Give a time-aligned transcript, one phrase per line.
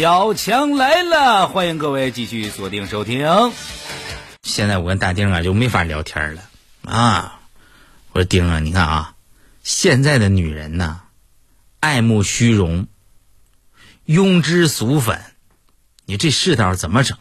[0.00, 3.52] 小强来了，欢迎各位继续锁定收听。
[4.42, 6.42] 现在我跟大丁啊就没法聊天了
[6.86, 7.38] 啊！
[8.12, 9.14] 我说丁啊，你看啊，
[9.62, 11.00] 现在的女人呐，
[11.80, 12.86] 爱慕虚荣，
[14.06, 15.20] 庸脂俗粉，
[16.06, 17.18] 你这世道怎么整？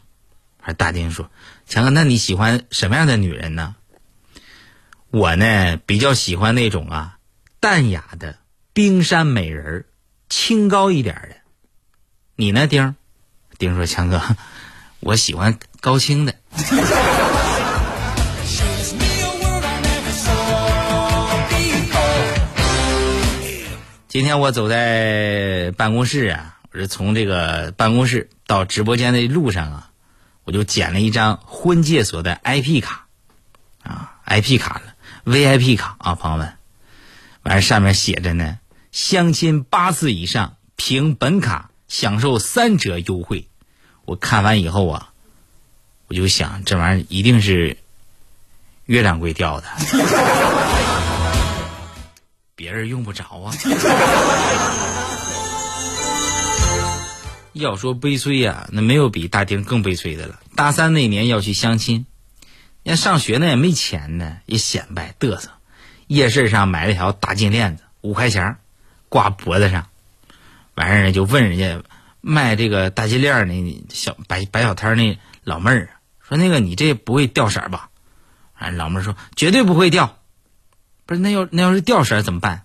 [0.62, 1.30] 还大丁说，
[1.68, 3.76] 强哥，那你喜欢什么样的女人呢？
[5.12, 7.18] 我呢比较喜欢那种啊
[7.60, 8.38] 淡雅的
[8.72, 9.84] 冰山美人，
[10.30, 11.39] 清高一点的。
[12.40, 12.96] 你呢，丁？
[13.58, 14.22] 丁说：“强哥，
[15.02, 16.34] 我喜欢高清的。”
[24.08, 29.90] 今天我走在办公室啊，我是从这个办公室到直播间的路上啊，
[30.46, 33.08] 我就捡了一张婚介所的 IP 卡，
[33.84, 34.94] 啊，IP 卡了
[35.26, 36.54] ，VIP 卡啊，朋友们，
[37.44, 38.60] 完上面写着呢，
[38.94, 41.66] 相亲八次以上凭本卡。
[41.90, 43.50] 享受三折优惠，
[44.06, 45.10] 我看完以后啊，
[46.08, 47.78] 我就想这玩意儿一定是
[48.86, 49.68] 岳掌柜掉的，
[52.56, 53.54] 别人用不着啊。
[57.54, 60.40] 要说悲催呀，那没有比大丁更悲催的了。
[60.56, 62.06] 大三那年要去相亲，
[62.84, 65.50] 人家上学呢也没钱呢，也显摆嘚瑟，
[66.08, 68.58] 夜市上买了条大金链子，五块钱
[69.10, 69.89] 挂脖子上。
[70.80, 71.84] 完事儿呢，就问人家
[72.22, 75.90] 卖这个大金链儿那小摆摆小摊儿那老妹儿
[76.22, 77.90] 说：“那个你这不会掉色吧？”
[78.58, 80.18] 啊，老妹儿说：“绝对不会掉。”
[81.06, 82.64] 不是那要那要是掉色怎么办？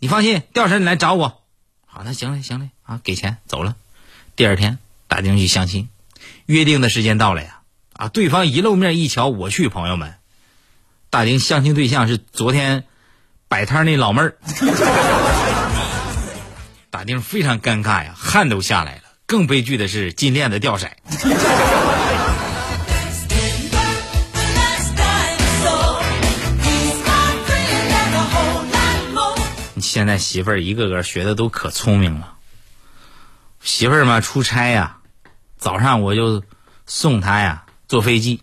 [0.00, 1.42] 你放心，掉色你来找我。
[1.86, 3.76] 好，那行了行了啊，给钱走了。
[4.34, 5.88] 第二天打电话去相亲，
[6.46, 7.60] 约定的时间到了呀
[7.92, 8.08] 啊！
[8.08, 10.14] 对方一露面一瞧，我去，朋友们，
[11.10, 12.84] 大丁相亲对象是昨天
[13.46, 14.36] 摆摊那老妹儿。
[16.96, 19.02] 大丁非常尴尬呀，汗都下来了。
[19.26, 20.88] 更悲剧的是金链子掉色。
[29.74, 32.32] 你现在媳妇儿一个个学的都可聪明了。
[33.60, 34.96] 媳妇儿嘛出差呀，
[35.58, 36.42] 早上我就
[36.86, 38.42] 送她呀坐飞机，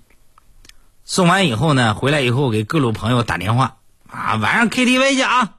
[1.06, 3.78] 送完以后呢，回来以后给各路朋友打电话
[4.08, 5.56] 啊，晚上 KTV 去啊，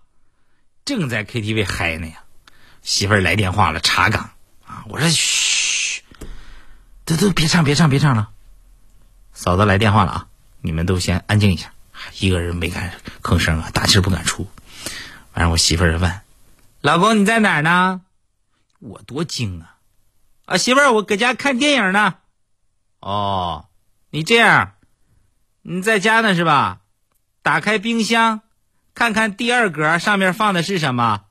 [0.84, 2.20] 正在 KTV 嗨呢呀。
[2.84, 4.30] 媳妇儿来电话了，查岗
[4.66, 4.84] 啊！
[4.88, 6.02] 我说嘘，
[7.06, 8.28] 都都别唱，别唱，别唱了。
[9.32, 10.26] 嫂子来电话了啊！
[10.60, 11.72] 你们都先安静一下，
[12.20, 12.92] 一个人没敢
[13.22, 14.46] 吭声啊，大气不敢出。
[15.32, 16.20] 完了，我媳妇儿问
[16.82, 18.02] ：“老公你在哪儿呢？”
[18.80, 19.76] 我多精啊！
[20.44, 22.16] 啊，媳妇儿，我搁家看电影呢。
[23.00, 23.66] 哦，
[24.10, 24.74] 你这样，
[25.62, 26.80] 你在家呢是吧？
[27.42, 28.42] 打开冰箱，
[28.94, 31.22] 看看第二格上面放的是什么。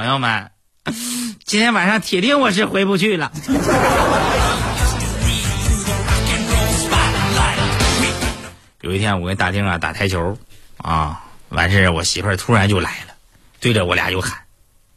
[0.00, 0.50] 朋友们，
[1.44, 3.30] 今天晚上铁定我是回不去了。
[8.80, 10.38] 有一天，我跟大丁啊打台球，
[10.78, 13.14] 啊，完事我媳妇儿突然就来了，
[13.60, 14.44] 对着我俩就喊：“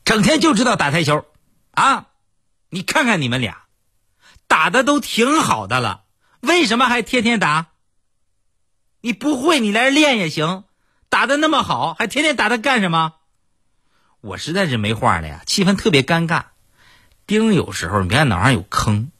[0.05, 1.25] 整天就知道打台球，
[1.71, 2.05] 啊，
[2.69, 3.63] 你看看你们俩，
[4.47, 6.03] 打的都挺好的了，
[6.39, 7.65] 为什么还天天打？
[9.01, 10.63] 你不会，你来练也行，
[11.09, 13.15] 打的那么好，还天天打他干什么？”
[14.23, 16.43] 我实在是没话了呀，气氛特别尴尬。
[17.27, 19.11] 丁有时候你看脑上有坑，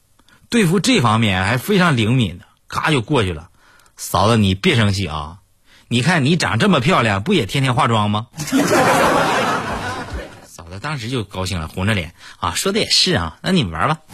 [0.48, 3.50] 对付这方面还非常灵敏的，咔就过去了。
[3.98, 5.40] 嫂子你别生气啊，
[5.88, 8.28] 你看你长这么漂亮，不也天天化妆吗？
[10.46, 13.98] 嫂子当时就高兴了，红着脸啊，说的也是啊，那你们玩吧。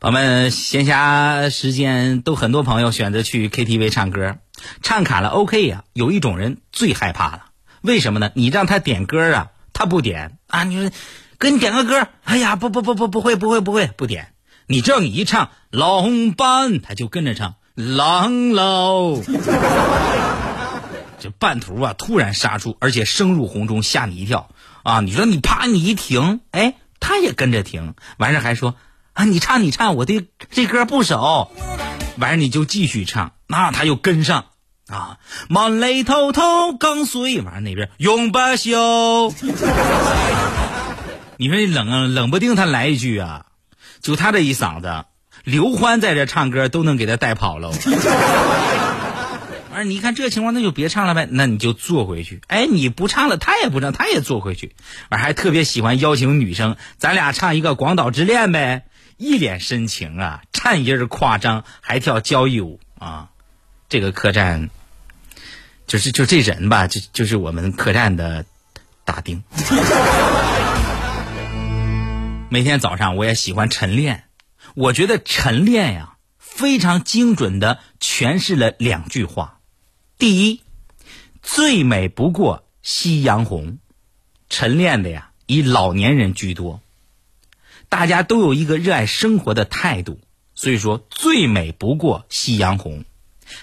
[0.00, 4.36] 我们闲暇时间都很多朋友选择去 KTV 唱歌。
[4.82, 7.44] 唱卡拉 OK 呀，有一种人最害怕了，
[7.80, 8.30] 为什么呢？
[8.34, 10.64] 你让他点歌啊，他不点啊。
[10.64, 10.90] 你说，
[11.38, 14.32] 给你点个歌，哎呀，不不不不不会不会不会不点。
[14.66, 19.22] 你知道你一唱龙班，他就跟着唱狼喽。
[21.18, 24.48] 这半途啊，突然杀出，而且声入红中，吓你一跳
[24.82, 25.00] 啊！
[25.00, 28.74] 你说你啪，你一停，哎，他也跟着停，完事还说
[29.12, 31.52] 啊，你唱你唱，我的这歌不熟。
[32.18, 34.46] 完事你就继续唱，那他又跟上。
[34.92, 35.18] 啊，
[35.48, 39.32] 满泪滔滔刚碎，完了那边永不休。
[41.38, 43.46] 你说冷，冷不丁他来一句啊，
[44.02, 45.06] 就他这一嗓子，
[45.44, 47.70] 刘欢在这唱歌都能给他带跑了。
[49.70, 52.42] 完了，你看这情况，那就别唱了呗，那你就坐回去。
[52.48, 54.76] 哎，你不唱了，他也不唱，他也坐回去。
[55.08, 58.84] 完还特别喜欢邀请女生，咱俩唱一个《广岛之恋》呗，
[59.16, 63.30] 一脸深情啊，颤音夸张，还跳交谊舞啊。
[63.88, 64.68] 这个客栈。
[65.92, 68.46] 就是就这人吧，就就是我们客栈的
[69.04, 69.44] 大丁。
[72.48, 74.24] 每天早上我也喜欢晨练，
[74.74, 79.60] 我觉得晨练呀非常精准的诠释了两句话：
[80.16, 80.62] 第一，
[81.42, 83.76] 最美不过夕阳红。
[84.48, 86.80] 晨练的呀以老年人居多，
[87.90, 90.18] 大家都有一个热爱生活的态度，
[90.54, 93.04] 所以说最美不过夕阳红。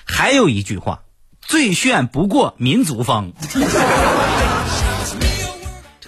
[0.06, 1.02] 还有一句话，
[1.50, 3.34] 最炫不过民族风。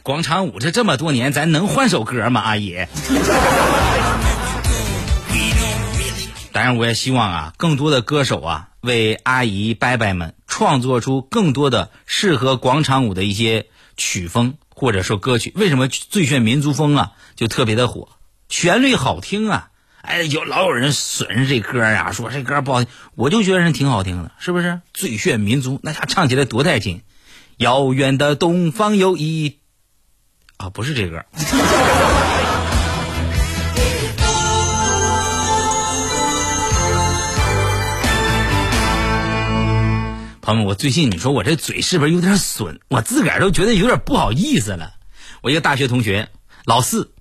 [0.03, 2.41] 广场舞这这么多年，咱能换首歌吗？
[2.41, 2.85] 阿姨。
[6.51, 13.65] 当然，我也希望啊，更多的歌手啊，为阿姨伯伯们创作出更多的适合广场舞的一些
[13.97, 15.51] 曲风或者说歌曲。
[15.55, 18.09] 为什么最炫民族风啊就特别的火？
[18.47, 19.70] 旋律好听啊！
[20.01, 24.81] 哎，有老有人损这歌呀，说这歌不好听，我就觉得人挺好听的，是不是？
[24.94, 27.03] 最炫民族，那家唱起来多带劲！
[27.57, 29.57] 遥远的东方有一。
[30.57, 31.24] 啊，不是这歌。
[40.42, 42.80] 朋友们，我最近你说我这嘴是不是有点损？
[42.89, 44.95] 我自个儿都觉得有点不好意思了。
[45.42, 46.30] 我一个大学同学
[46.65, 47.13] 老四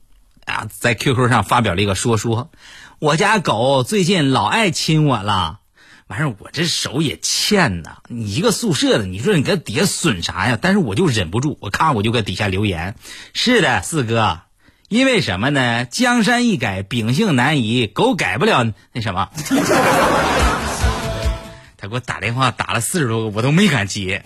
[0.70, 2.50] 在 QQ 上发表了一个说说，
[2.98, 5.58] 我家狗最近老爱亲我了。
[6.06, 7.98] 完事，我这手也欠呐。
[8.08, 10.58] 你一个宿舍的，你说你搁底下损啥呀？
[10.60, 12.96] 但是我就忍不住，我看我就搁底下留言。
[13.32, 14.40] 是的，四哥，
[14.88, 15.84] 因为什么呢？
[15.84, 19.28] 江山易改，秉性难移，狗改不了那什么。
[21.78, 24.24] 他给我打电话打了四十多个，我都没敢接。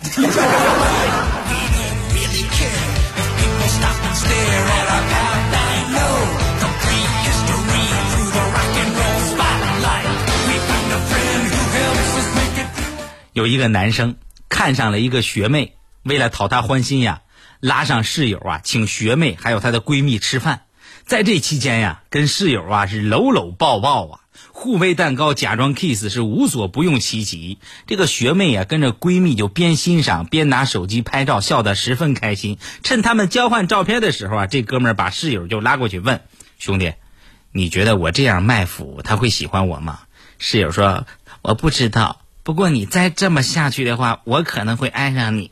[13.34, 14.14] 有一个男生
[14.48, 17.22] 看上了一个学妹，为了讨她欢心呀，
[17.58, 20.62] 拉上室友啊，请学妹还有她的闺蜜吃饭。
[21.04, 24.20] 在这期间呀，跟室友啊是搂搂抱抱啊，
[24.52, 27.58] 互喂蛋糕，假装 kiss 是无所不用其极。
[27.88, 32.58] 这个学妹啊跟着闺蜜就边欣赏边拿手机拍照，笑得十分开心。
[32.84, 36.20] 趁他们交换照片的时候啊，这哥们儿把室友就拉过去问
[36.60, 36.92] ：“兄弟，
[37.50, 40.02] 你觉得我这样卖腐他会喜欢我吗？”
[40.38, 41.04] 室友说
[41.42, 45.50] ：“我不知道。”不过你再这么下去的话，我可能会爱上你。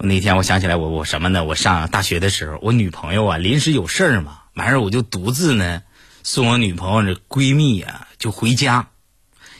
[0.00, 1.42] 那天我想起来，我我什么呢？
[1.42, 5.82] 我上大学的时候，我女朋友啊临时有事儿嘛，完事儿我就独自呢
[6.22, 8.86] 送我女朋友这闺蜜啊就回家。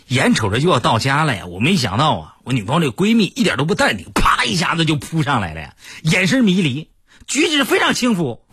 [0.06, 6.90] 眼瞅着就要到家了呀，我没想到啊，我女朋友这闺蜜一点都不淡定，啪一下子就扑上来了呀，眼神迷离，
[7.26, 8.44] 举止非常轻浮。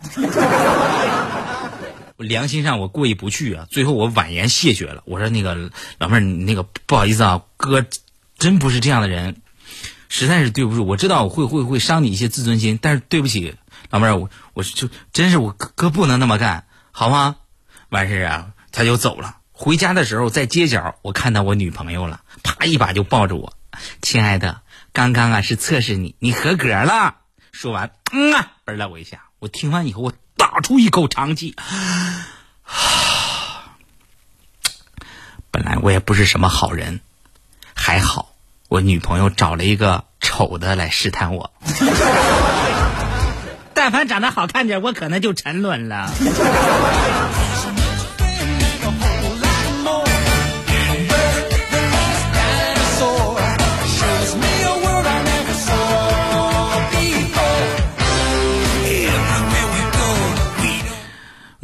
[2.18, 5.02] 我良心上我过意不去啊，最后我婉言谢绝了。
[5.04, 7.84] 我说那个老妹儿，你那个不好意思啊，哥
[8.38, 9.42] 真不是这样的人，
[10.08, 10.86] 实在是对不住。
[10.86, 13.54] 我知道我会会会伤你一些自尊心，但是对不起，
[13.90, 17.36] 老妹儿，我我就真是我哥不能那么干，好吗？
[17.90, 19.36] 完事啊，他就走了。
[19.52, 23.52] 回家的时候，在街角，我看到我女朋友了，啪一把就抱着我，
[24.00, 24.62] 亲爱的，
[24.96, 27.16] 刚刚啊是测试你，你合格了。
[27.52, 29.24] 说完，嗯啊，嘣了我一下。
[29.38, 31.54] 我听完以后，我打出一口长气。
[35.50, 37.00] 本来我也不是什么好人，
[37.74, 38.32] 还好
[38.70, 41.52] 我女朋友找了一个丑的来试探我。
[43.74, 46.10] 但凡长得好看点，我可能就沉沦了。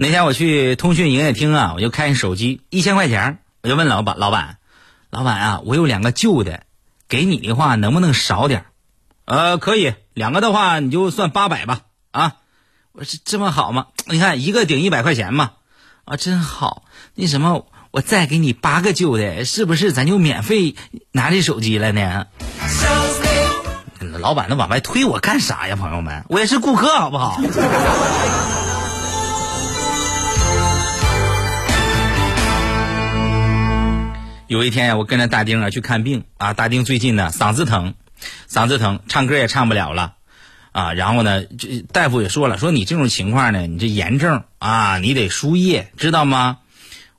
[0.03, 4.57] 那天我去通讯营业厅啊，我就看手机一千块钱，我就问老板：“老板，
[5.11, 6.65] 老板啊，我有两个旧的，
[7.09, 8.65] 给你的话能不能少点？”
[9.27, 11.83] 呃，可以，两个的话你就算八百吧。
[12.11, 12.33] 啊，
[12.91, 13.87] 我说这么好吗？
[14.07, 15.53] 你看一个顶一百块钱嘛，
[16.05, 16.83] 啊，真好。
[17.15, 20.75] 那什么，我再给你八个旧的，是不是咱就免费
[21.13, 22.27] 拿这手机了呢？
[24.19, 25.77] 老板，那往外推我干啥呀？
[25.77, 27.41] 朋友们，我也是顾客，好不好？
[34.53, 36.53] 有一天呀，我跟着大丁啊去看病啊。
[36.53, 37.95] 大丁最近呢嗓子疼，
[38.51, 40.17] 嗓子疼，唱歌也唱不了了
[40.73, 40.93] 啊。
[40.93, 46.59] 然后呢，这大夫也说了，说你这种情况呢，你这炎症啊，你得输液，知道吗？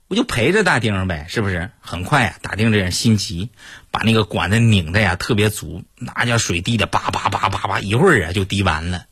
[0.06, 1.70] 我就陪着大丁呗，是不是？
[1.80, 3.50] 很快呀，大丁这人心急，
[3.90, 9.06] 把那个管子拧的呀特别足，那叫水滴的叭叭叭叭叭，一会儿啊就滴完了。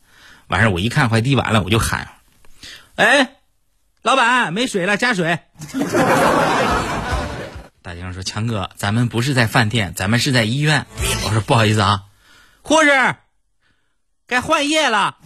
[0.47, 2.07] 完事儿我一看快滴完了，我就喊
[2.95, 3.31] ：“哎，
[4.01, 5.39] 老板没水了，加水。
[7.83, 10.85] 大丁说：“强哥，咱们不是在饭店，咱们是在医院。”
[11.27, 12.03] 我说：“不好意思啊，
[12.61, 13.15] 护士，
[14.25, 15.17] 该换液了。”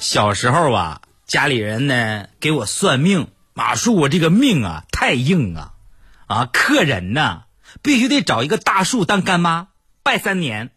[0.00, 5.73] 小时候啊，家里人呢给我算命，马叔我这个命啊太硬啊，
[6.26, 7.44] 啊克人呐，
[7.82, 9.68] 必须得找一个大树当干妈，
[10.02, 10.70] 拜三年，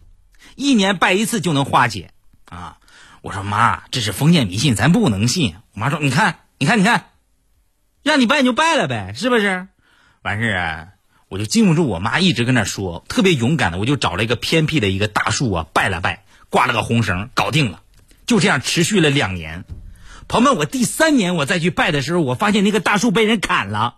[0.55, 2.11] 一年拜一次就能化解
[2.45, 2.77] 啊。
[3.21, 5.55] 我说妈，这是封建迷信，咱不能信。
[5.73, 7.05] 我妈说你看，你看，你看，
[8.03, 9.67] 让你拜你就拜了呗，是不是？
[10.21, 10.87] 完事啊，
[11.29, 17.81] 我就禁不住我妈一直跟那说，特别勇敢的，我就找了一个偏僻的一个大树啊，拜了拜，挂了个红绳，搞定了。
[18.25, 19.65] 就这样持续了两年，
[20.27, 23.95] 朋友们，我第三年我再去拜的时候，我发现那个大树被人砍了。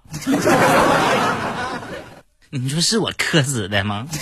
[2.52, 4.08] 你说是我磕死的吗？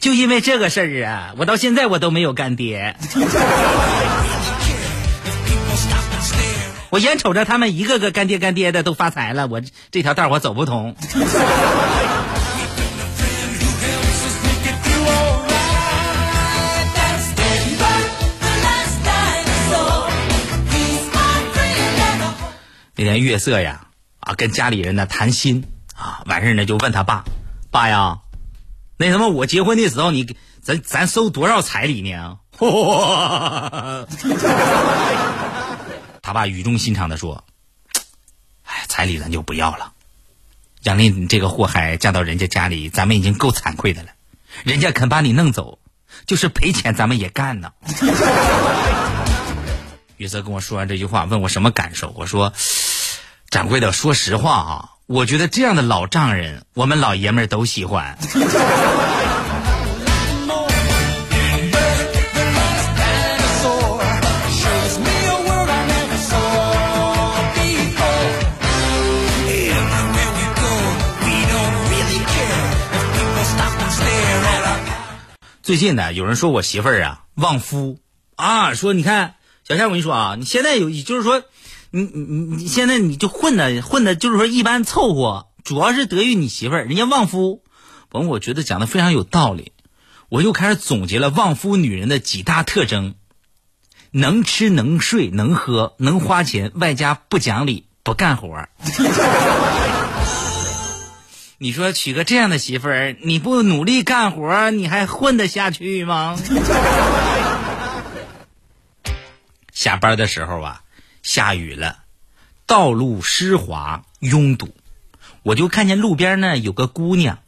[0.00, 2.94] 就因为这个事儿啊，我到现在我都没有干爹。
[6.90, 10.94] 我眼瞅着他们一个个干爹干爹的都发财了，我这条道我走不通。
[22.96, 23.82] 那天月色呀，
[24.28, 25.64] 啊，跟家里人呢谈心
[25.96, 27.24] 啊，完事呢就问他爸，
[27.70, 28.18] 爸呀，
[28.98, 32.36] 那什么我结婚的时候你咱咱收多少彩礼呢？
[36.20, 37.42] 他爸语重心长的说，
[38.64, 39.94] 哎，彩礼咱就不要了，
[40.82, 44.10] 杨丽你这个祸害嫁到人家家里，咱们已经够惭愧的了，
[44.62, 45.78] 人家肯把你弄走，
[46.26, 47.72] 就是赔钱咱们也干呢。
[50.18, 52.52] 雨泽跟我说完这句话，问我什么感受，我说。
[53.50, 58.18] 掌柜的，说实话啊，我觉得这样的老丈人，我们老爷们儿都喜欢。
[75.62, 77.98] 最近呢，有人说我媳妇儿啊旺夫
[78.36, 79.36] 啊，说你看
[79.66, 81.42] 小夏，我跟你说啊，你现在有，就是说。
[81.90, 87.62] 你你你现在你就混的混的，就是说一般凑合，主要是得益于你媳妇儿，人家旺夫，
[88.12, 89.72] 完我觉得讲的非常有道理，
[90.28, 93.14] 我又开始总结了旺夫女人的几大特征：
[94.10, 98.68] 能吃能睡能喝能花钱，外加不讲理不干活。
[101.56, 106.38] 你说娶个这样的媳妇儿，你不努力干活，你还混得下去吗？
[109.72, 110.82] 下班的时候啊。
[111.22, 112.04] 下雨了，
[112.66, 114.74] 道路湿滑拥堵，
[115.42, 117.38] 我就看见路边呢有个姑娘，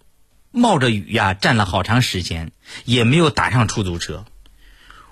[0.50, 2.52] 冒着雨呀站了好长时间，
[2.84, 4.24] 也没有打上出租车。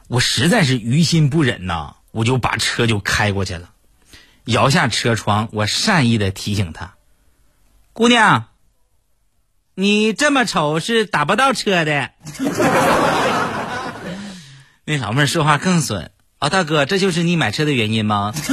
[0.07, 3.71] 我实在是于心不忍呐，我就把车就开过去了，
[4.45, 6.95] 摇下车窗，我善意的提醒她
[7.93, 8.49] ：“姑娘，
[9.75, 12.11] 你这么丑是打不到车的。
[14.85, 16.11] ”那老妹儿说话更损。
[16.38, 18.33] 啊，大哥，这就是你买车的原因吗？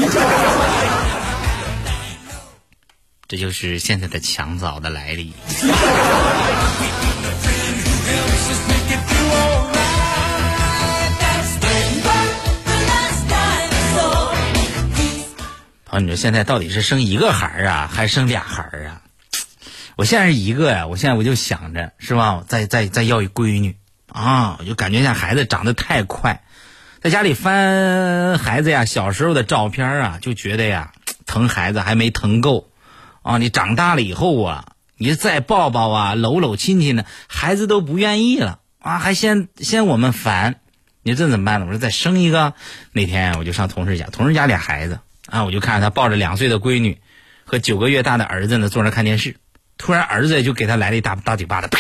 [3.27, 5.33] 这就是现在的强嫂的来历。
[15.85, 19.03] 朋友，你说现在到底是生一个孩儿啊，还是生俩孩儿啊？
[19.95, 23.77] 我现在是一个呀，我现在我就想着是吧，再再再要一闺女
[24.07, 26.41] 啊，我就感觉像孩子长得太快。
[27.05, 30.91] 在家里翻孩子呀，小时候的照片啊，就觉得呀，
[31.27, 32.71] 疼孩子还没疼够，
[33.21, 40.55] 啊，你长大了以后啊，你再抱抱啊，搂搂亲亲的，孩子都不愿意了啊，还嫌嫌我们烦，
[41.03, 41.67] 你说这怎么办呢？
[41.67, 42.55] 我说再生一个。
[42.91, 44.97] 那天我就上同事家，同事家俩孩子
[45.27, 46.99] 啊，我就看着他抱着两岁的闺女
[47.43, 49.35] 和九个月大的儿子呢，坐那看电视，
[49.77, 51.79] 突然儿子就给他来了一大大嘴巴子，啪！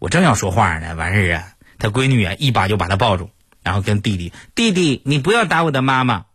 [0.00, 3.30] 我正要说话呢，完事儿啊，他闺女啊一把就把他抱住。
[3.66, 6.26] 然后跟弟弟，弟弟，你不要打我的妈妈。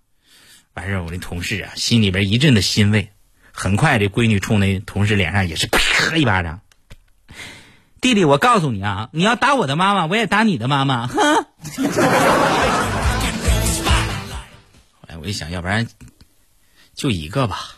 [0.73, 3.09] 完事儿，我那同事啊，心里边一阵的欣慰。
[3.53, 6.59] 很快，这闺女冲那同事脸上也是啪一巴掌。
[8.01, 11.07] 弟弟，我告诉你啊，你要打我的妈妈，我也打你的妈妈。
[11.07, 11.45] 哼。
[15.07, 15.87] 哎，我一想，要不然
[16.93, 17.77] 就一个吧。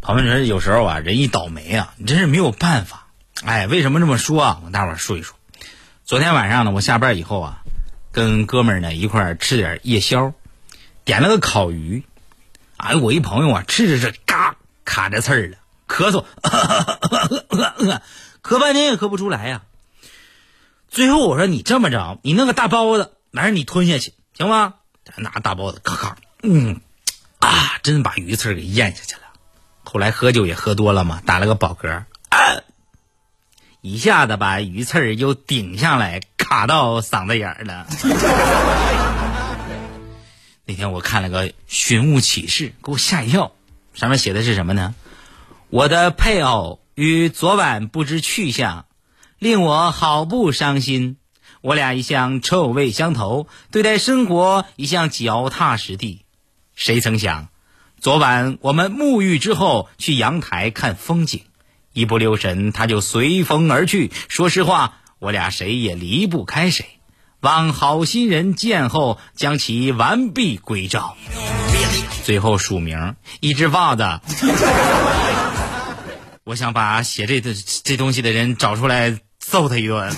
[0.00, 3.02] 旁边人，有时候啊，人一倒霉啊，你真是没有办法。
[3.44, 4.60] 哎，为什么这么说啊？
[4.64, 5.36] 我大伙儿说一说。
[6.04, 7.62] 昨天晚上呢，我下班以后啊，
[8.12, 10.32] 跟哥们儿呢一块儿吃点夜宵，
[11.04, 12.04] 点了个烤鱼。
[12.76, 18.00] 哎，我一朋友啊，吃着这嘎卡着刺儿了，咳嗽，咳咳咳咳，
[18.42, 19.62] 咳半天也咳不出来呀。
[20.88, 24.74] 最后我说你这么着，你弄个大包子，完事你吞下去行吗？
[25.16, 26.80] 拿大包子咔咔，嗯，
[27.38, 29.22] 啊，真把鱼刺给咽下去了。
[29.84, 32.04] 后来喝酒也喝多了嘛，打了个饱嗝，
[33.88, 37.86] 一下子把鱼刺儿又顶上来，卡到嗓子眼儿了。
[40.66, 43.52] 那天我看了个寻物启事，给我吓一跳，
[43.94, 44.96] 上面写的是什么呢？
[45.70, 48.86] 我的配偶于昨晚不知去向，
[49.38, 51.16] 令我好不伤心。
[51.60, 56.24] 我俩一向臭味相投，对待生活一向脚踏实地。
[56.74, 57.50] 谁曾想，
[58.00, 61.42] 昨晚我们沐浴之后去阳台看风景，
[61.96, 64.12] 一不留神他就随风而去。
[64.28, 66.84] 说实话，我俩谁也离不开谁。
[67.40, 71.16] 望好心人见后，将其完璧归赵。
[72.22, 74.20] 最后署名一只袜子。
[76.44, 77.40] 我想把写这
[77.82, 80.14] 这东西的人找出来揍他一顿。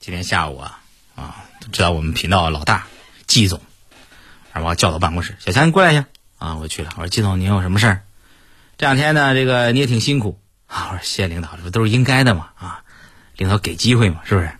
[0.00, 0.80] 今天下午啊
[1.14, 2.86] 啊，知道我们频道老大
[3.26, 3.60] 季总，
[4.54, 6.06] 然后叫到办公室，小强你过来一下
[6.38, 6.90] 啊，我去了。
[6.96, 8.02] 我说季总，您有什么事儿？
[8.78, 10.88] 这两天呢，这个你也挺辛苦啊。
[10.90, 12.82] 我说谢谢领导，这不都是应该的嘛啊。
[13.36, 14.52] 领导给机会嘛，是不是？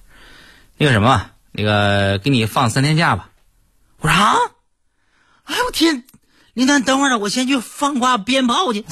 [0.77, 3.31] 那个什么，那个给你放三天假吧。
[3.99, 4.37] 我说啊，
[5.45, 6.05] 哎我天，
[6.55, 8.85] 领导等会儿，我先去放挂鞭炮去。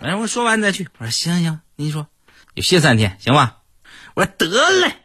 [0.00, 0.88] 哎，我说完你再去。
[0.98, 2.06] 我说行行，您说，
[2.54, 3.58] 就歇三天，行吧？
[4.14, 4.96] 我说得嘞，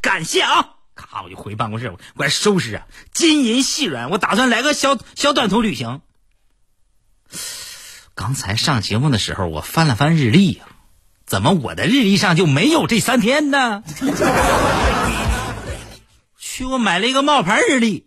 [0.00, 0.70] 感谢啊！
[1.12, 6.00] 啊，我就回办公室，我我收拾啊，金银细软，我打算来个小小短途旅行。
[8.14, 10.64] 刚才上节目的时候，我翻了翻日历呀。
[11.26, 13.84] 怎么我的日历上就没有这三天呢？
[16.38, 18.06] 去，我买了一个冒牌日历。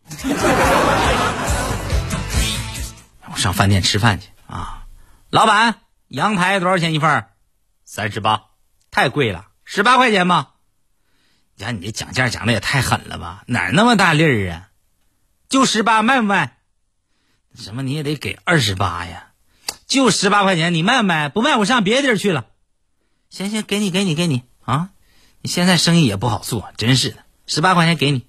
[3.32, 4.86] 我上饭店吃饭去啊！
[5.30, 5.76] 老板，
[6.08, 7.26] 羊排多少钱一份？
[7.84, 8.46] 三十八，
[8.90, 10.54] 太贵了，十八块钱吧。
[11.58, 13.44] 呀，你这讲价讲的也太狠了吧？
[13.48, 14.70] 哪那么大利儿啊？
[15.48, 16.58] 就十八，卖不卖？
[17.58, 19.28] 什么你也得给二十八呀？
[19.88, 21.30] 就十八块钱，你卖不卖？
[21.30, 22.46] 不卖，我上别的地儿去了。
[23.30, 24.90] 行行，给你给你给你啊！
[25.42, 27.18] 你现在生意也不好做，真是的。
[27.48, 28.26] 十八块钱给你，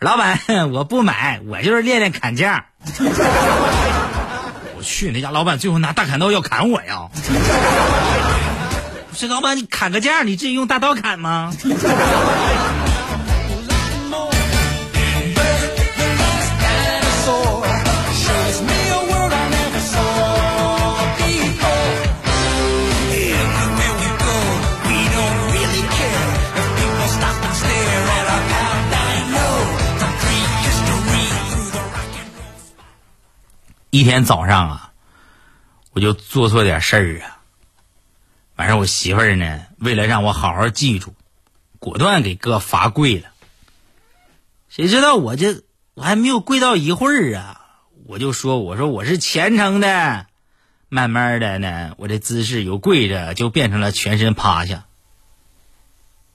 [0.00, 0.40] 老板，
[0.72, 2.66] 我不买，我就是练练砍价。
[4.76, 7.08] 我去，那家老板最后拿大砍刀要砍我呀！
[9.18, 11.52] 不是老板，你砍个价，你至于用大刀砍吗？
[33.90, 34.92] 一天早上啊，
[35.90, 37.37] 我就做错点事儿啊。
[38.58, 41.14] 完事我媳妇儿呢，为了让我好好记住，
[41.78, 43.28] 果断给哥罚跪了。
[44.68, 45.62] 谁知道我这
[45.94, 47.60] 我还没有跪到一会儿啊，
[48.08, 50.26] 我就说我说我是虔诚的。
[50.88, 54.86] 慢慢的呢，我这姿势由跪着就变成了全身趴下。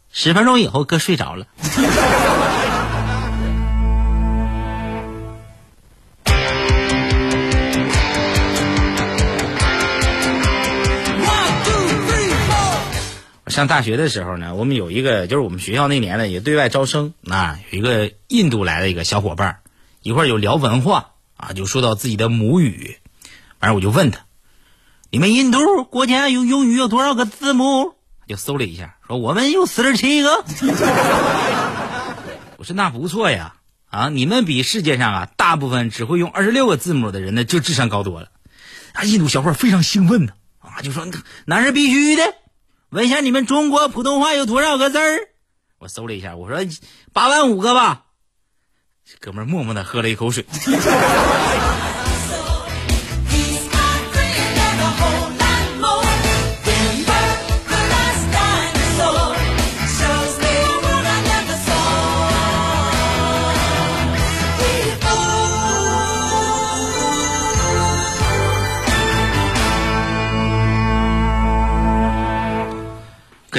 [0.09, 1.47] 十分钟以后，哥睡着了。
[13.53, 19.59] 上大学的时候呢，我们有一个，就是我们学校那年呢也对外招生啊，有一个印度来的一个小伙伴，
[20.01, 22.97] 一会儿有聊文化啊，就说到自己的母语，
[23.59, 24.21] 完事我就问他，
[25.11, 27.93] 你们印度国家有英语有多少个字母？
[28.27, 30.43] 就搜了一下，说我们有四十七个。
[32.57, 33.55] 我说那不错呀，
[33.89, 38.29] 啊，你们比世界上啊大部分只会用二十六个字母的人呢就智商高多了。
[38.93, 41.07] 啊，印度小伙非常兴奋呢，啊，就说
[41.45, 42.33] 那是必须的。
[42.93, 45.29] 问一下你们中国普通话有多少个字儿？
[45.79, 46.59] 我搜了一下，我说
[47.11, 48.05] 八万五个吧。
[49.19, 50.45] 哥们儿默默的喝了一口水。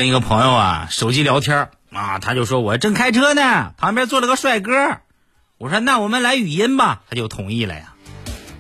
[0.05, 4.99] 跟一个朋友啊，手机聊天啊，他就说我正开车呢，旁边坐了个帅哥。
[5.57, 7.95] 我说那我们来语音吧，他就同意了呀。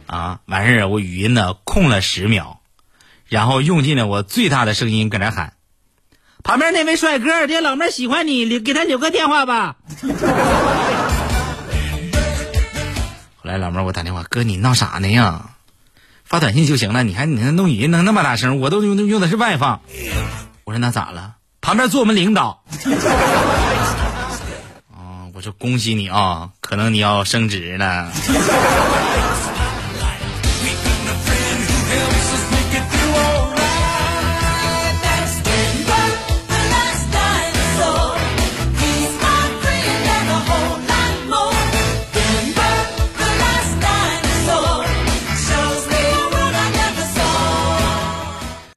[0.06, 2.62] 啊，完事儿我语音呢空了十秒，
[3.26, 5.52] 然后用尽了我最大的声音搁那喊
[6.42, 9.76] ：“旁边那位帅哥，这老妹喜欢你，留给他留个电话吧。”
[13.36, 15.50] 后来老妹儿我打电话，哥你闹啥呢呀？
[16.24, 18.60] 发短信就行了，你还你还弄语音能那么大声？
[18.60, 19.82] 我都用用的是外放。
[20.64, 21.33] 我说那咋了？
[21.64, 22.62] 旁边坐我们领导。
[24.92, 28.12] 哦， 我说恭喜你啊，可能你要升职了。